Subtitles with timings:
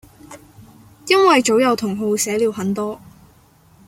[1.09, 2.99] 因為早有同好寫了很多